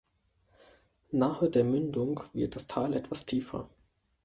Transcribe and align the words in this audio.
Nahe 1.11 1.47
der 1.51 1.63
Mündung 1.63 2.23
wird 2.33 2.55
das 2.55 2.65
Tal 2.65 2.95
etwas 2.95 3.27
tiefer. 3.27 3.69